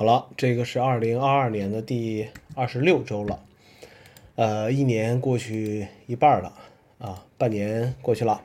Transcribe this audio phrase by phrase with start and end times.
[0.00, 3.40] 好了，这个是二零二二年的第二十六周了，
[4.34, 6.54] 呃，一年过去一半了
[6.98, 8.40] 啊，半年过去了，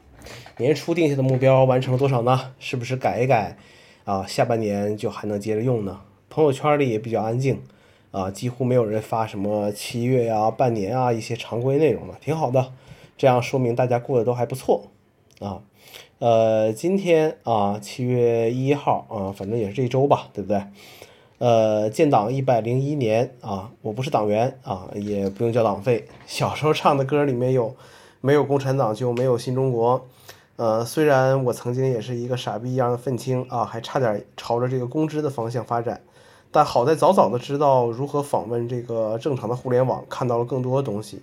[0.58, 2.54] 年初定下的目标完成了多少呢？
[2.60, 3.56] 是不是改一改
[4.04, 4.28] 啊？
[4.28, 6.02] 下半年就还能接着用呢？
[6.30, 7.62] 朋友圈里也比较安静
[8.12, 12.74] 啊，几乎没有人发什么七月呀、半年啊一些常规内容了，挺好的，
[13.16, 14.88] 这样说明大家过得都还不错
[15.40, 15.62] 啊。
[16.20, 20.62] 呃，今天啊，七月一号啊，反正也是这一周吧，对不对？
[21.38, 26.08] 呃，建党一百零一年啊，我不是党员啊，也不用交党费。
[26.26, 27.76] 小时候唱的歌里面有，
[28.22, 30.08] 没有共产党就没有新中国。
[30.56, 36.02] 呃，虽然我曾经也是一个傻逼一样的愤青啊，还差点朝着这个公知的方向发展，
[36.52, 41.22] 但好在早早的知道如何访问这个正常的互联网，看到了更多的东西。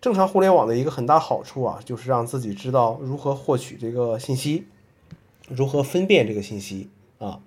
[0.00, 4.66] 正常互联网的一个很大好处啊，就是让自己知道如何获取这个信息，
[5.48, 7.38] 如何分辨这个信息啊。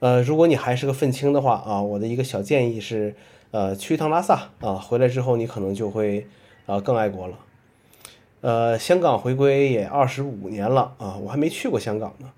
[0.00, 3.14] 呃，如果你还是个愤青的话啊，我的一个小建议是，
[3.50, 6.26] 呃，去一趟拉萨啊，回来之后你可能就会
[6.66, 7.38] 啊更爱国了。
[8.40, 12.30] 呃，香港回归也二十五年了啊，我还没去过香港呢。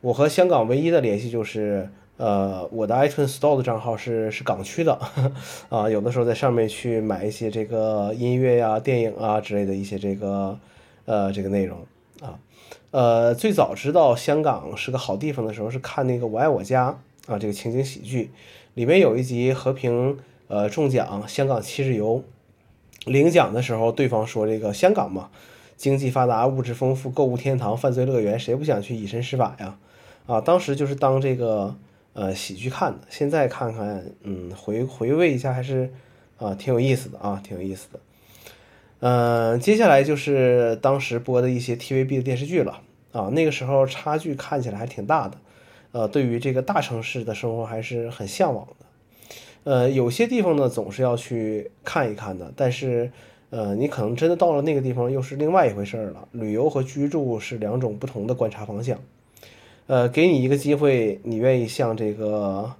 [0.00, 4.98] 我和香港唯一的联系就是，呃，我的 iTunes Store 的账号是是港区的
[5.70, 10.58] 啊，有的时候在上面去买一些这个音乐呀、电影啊之类的一些这个
[11.04, 11.78] 呃这个内容
[12.20, 12.36] 啊。
[12.94, 16.96] 呃，最早知道香港是个好地方的时候，是看那个《我爱我家》
[17.32, 18.30] 啊，这个情景喜剧，
[18.74, 22.22] 里面有一集和平呃中奖，香港七日游
[23.04, 25.28] 领奖的时候，对方说这个香港嘛，
[25.76, 29.76] 经济发达，物质丰富，购物天堂，犯罪乐园，谁不想去以身试法呀？
[30.26, 31.74] 啊，当时就是当这个
[32.12, 35.92] 呃喜剧看的，现在看看，嗯，回回味一下还是
[36.36, 37.98] 啊挺有意思的啊，挺有意思的。
[39.06, 42.80] 嗯，接下来就是当时播的一些 TVB 的电视剧了
[43.12, 43.28] 啊。
[43.30, 45.36] 那个时候差距看起来还挺大的，
[45.92, 48.86] 呃，对于这个大城市的生活还是很向往的。
[49.64, 53.10] 呃，有些地方呢总是要去看一看的，但是
[53.50, 56.26] 呃，你可能真的到了那个地方又是另外一回事了。
[56.32, 58.98] 旅游和居住是两种不同的观察方向。
[59.86, 62.72] 呃，给你一个机会，你愿意像这个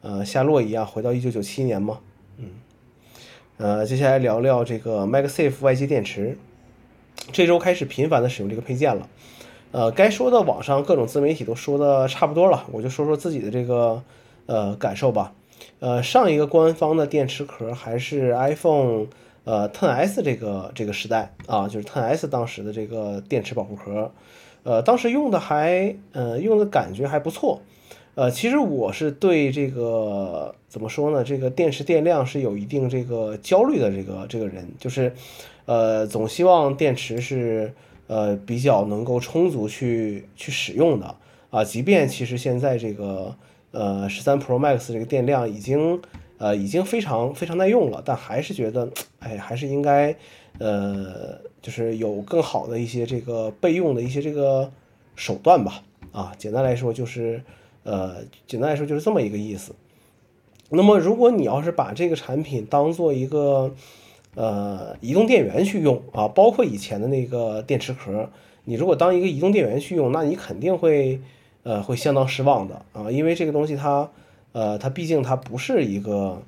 [0.00, 1.98] 呃夏洛一样回到一九九七年吗？
[2.38, 2.50] 嗯。
[3.62, 6.36] 呃，接下来聊聊这个 MagSafe 外接电池。
[7.30, 9.08] 这周开始频繁的使用这个配件了。
[9.70, 14.02] 呃，该说的网上各种自媒体都说的差不多了，我就说说自己的这个
[14.46, 15.32] 呃感受吧。
[15.78, 19.06] 呃，上一个官方的电池壳还是 iPhone
[19.44, 24.10] 呃 10s 这个这个时代啊，就是 10s 当时的这个电池保护壳。
[24.64, 27.62] 呃，当时用的还呃用的感觉还不错。
[28.14, 31.24] 呃，其实我是对这个怎么说呢？
[31.24, 33.90] 这个电池电量是有一定这个焦虑的。
[33.90, 35.14] 这个这个人就是，
[35.64, 37.72] 呃，总希望电池是
[38.08, 41.16] 呃比较能够充足去去使用的
[41.48, 41.64] 啊。
[41.64, 43.34] 即便其实现在这个
[43.70, 45.98] 呃十三 Pro Max 这个电量已经
[46.36, 48.86] 呃已经非常非常耐用了，但还是觉得
[49.20, 50.14] 哎还是应该
[50.58, 54.70] 呃就是有更好的一些这个备用的一些这个
[55.16, 55.82] 手段吧。
[56.12, 57.42] 啊，简单来说就是。
[57.84, 58.16] 呃，
[58.46, 59.74] 简单来说就是这么一个意思。
[60.74, 63.74] 那么，如果你要是把这个产品当做一个
[64.34, 68.30] 呃移动电源去用啊，包括以前的那个电池壳，
[68.64, 71.20] 你如果当一个移动电源去用，那你肯定会
[71.62, 74.08] 呃会相当失望的啊，因为这个东西它
[74.52, 76.40] 呃它毕竟它不是一个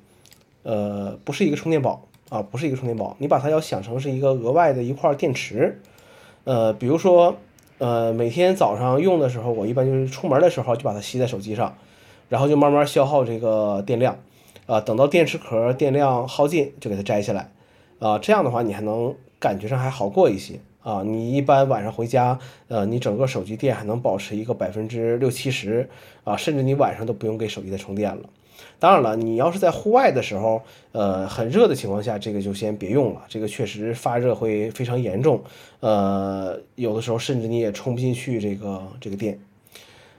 [0.63, 5.79] 呃不是一个充电宝啊，不是一个充电宝，你把它要想成是一个额外的一块电池，
[6.45, 7.35] 呃，比如说。
[7.77, 11.75] 呃，每天早上用的时候，我一般就是出门的时候就把它吸在手机上，
[12.29, 14.17] 然后就慢慢消耗这个电量，
[14.65, 17.51] 啊，等到电池壳电量耗尽就给它摘下来，
[17.99, 21.03] 啊，这样的话你还能感觉上还好过一些啊。
[21.03, 25.89] 你一般晚上回家，呃，你整个手机电还能保持一个百分之六七十，
[26.23, 28.23] 啊，甚至你晚上都不用给手机再充电了。
[28.77, 30.61] 当然了，你要是在户外的时候，
[30.91, 33.23] 呃，很热的情况下，这个就先别用了。
[33.27, 35.41] 这个确实发热会非常严重，
[35.79, 39.39] 呃，有的时候甚至你也充不进去这个这个电。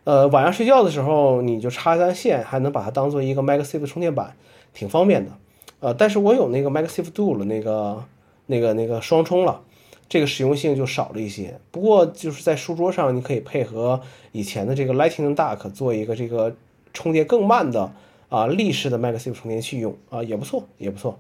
[0.05, 4.35] 呃，晚上睡觉的时候，你就插一根线，还能把它当做一个 MagSafe 充电板，
[4.73, 5.33] 挺方便的。
[5.81, 8.05] 呃，但是我有那个 MagSafe Dual 那个
[8.47, 9.61] 那个那个双充了，
[10.09, 11.59] 这个实用性就少了一些。
[11.71, 14.01] 不过就是在书桌上，你可以配合
[14.33, 16.55] 以前的这个 Lightning Dock 做一个这个
[16.93, 17.93] 充电更慢的。
[18.29, 21.19] 啊，立式的 MagSafe 充电器用啊也不错，也不错。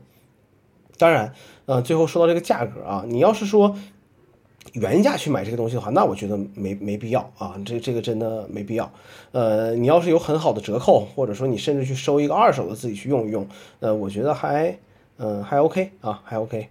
[0.98, 1.34] 当然，
[1.66, 3.76] 呃，最后说到这个价格啊，你要是说
[4.72, 8.90] 原价去买这个东西的话，那我觉得没没必要啊，这这个真的没必要。
[9.32, 13.46] 呃，你要是有很好的折扣，或者说你甚至去收一个二手的自己去用一用，
[13.80, 14.78] 呃，我觉得还
[15.18, 16.68] 嗯还 OK 啊，还 OK。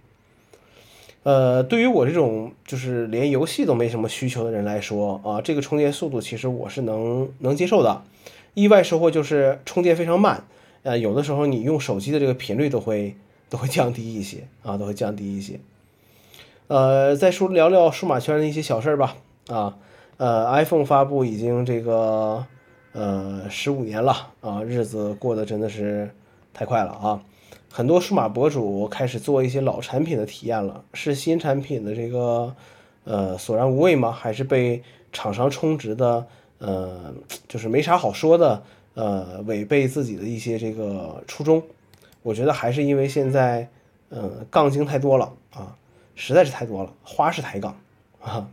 [1.22, 8.02] 呃，对于我这种就是连游戏都没什么需求的人来说啊，这个充电速度其实我是能能接受的。
[8.56, 10.44] 意外收获就是充电非常慢，
[10.82, 13.14] 呃，有的时候你用手机的这个频率都会
[13.50, 15.60] 都会降低一些啊，都会降低一些。
[16.68, 19.16] 呃，再说聊聊数码圈的一些小事儿吧。
[19.48, 19.76] 啊，
[20.16, 22.46] 呃，iPhone 发布已经这个
[22.92, 26.10] 呃十五年了啊，日子过得真的是
[26.54, 27.22] 太快了啊。
[27.70, 32.56] 很多数码博主开始做一些老产品的体验了，是新产品的这个
[33.04, 34.10] 呃索然无味吗？
[34.10, 34.82] 还是被
[35.12, 36.26] 厂商充值的？
[36.58, 37.14] 呃，
[37.48, 38.62] 就是没啥好说的，
[38.94, 41.62] 呃，违背自己的一些这个初衷。
[42.22, 43.68] 我觉得还是因为现在，
[44.08, 45.76] 呃，杠精太多了啊，
[46.14, 47.78] 实在是太多了，花式抬杠
[48.20, 48.48] 啊。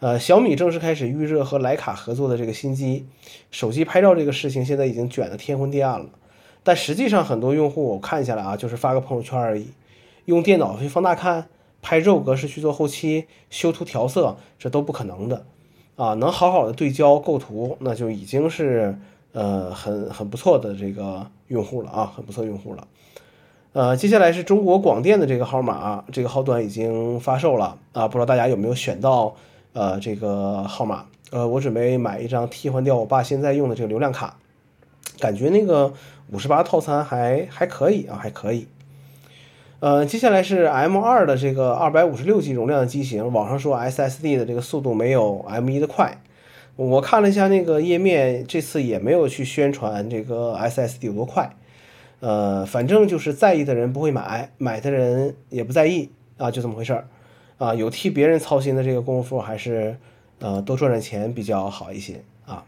[0.00, 3.06] 呃，小米正式开始预热和徕卡合作的这个新机，
[3.50, 6.10] 手机拍照这个事情现在已经卷得天昏地暗了。
[6.62, 9.68] 但实际上，很多用户我看下来啊，就是发个朋友圈而已，
[10.26, 11.48] 用电脑去放大看、
[11.80, 15.46] 拍肉格式去做后期修图调色，这都不可能的
[15.96, 16.12] 啊！
[16.14, 18.96] 能好好的对焦构图，那就已经是
[19.32, 22.86] 呃很很不错的这个用户了啊，很不错用户了。
[23.72, 29.34] 呃，接下来是中国广电的这个号码，这个号段已经发售了啊，不知道大家有没有选到
[29.72, 31.06] 呃这个号码？
[31.30, 34.36] 呃，我准备买一张替换掉我爸现在用的这个流量卡。
[35.18, 35.94] 感觉那个
[36.30, 38.66] 五十八套餐还还可以啊，还可以。
[39.78, 46.18] 呃，接下来是 M 二的这个二百五十六 G 容量的机型，网上说 SSD 的这个速度没有 M 一的快。
[46.76, 51.54] 我看了一下那个页面，这次也没有去宣传这个 SSD 有多快。
[52.20, 57.06] 呃，反正就是在意的人不会买，买的人也不在意啊，就这么回事儿。
[57.58, 59.98] 啊，有替别人操心的这个功夫，还是
[60.38, 62.64] 呃多赚点钱比较好一些啊。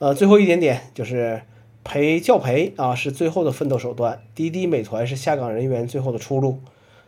[0.00, 1.40] 呃，最后一点点就是。
[1.86, 6.58] 陪教培啊，是最后的奋斗手段；滴滴、美团是下岗人员最后的出路；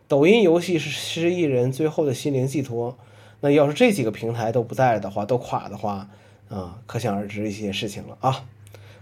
[0.07, 2.97] 抖音游戏是失意人最后的心灵寄托。
[3.41, 6.09] 那要是这几个平台都不在了的话，都垮的话，
[6.49, 8.45] 啊，可想而知一些事情了啊。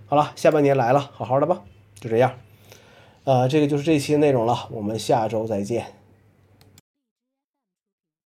[0.06, 1.62] 好了，下半年来了，好好的吧，
[2.00, 2.32] 就这样。
[3.24, 5.86] 呃，这个就是这期内容了，我们下周再见。